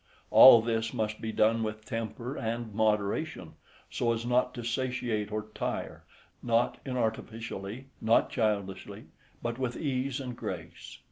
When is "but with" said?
9.43-9.77